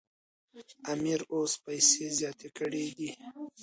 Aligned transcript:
امیر 0.93 1.21
اوس 1.33 1.51
پیسې 1.65 2.05
زیاتې 2.17 2.47
کړي 2.57 2.85
دي. 2.97 3.09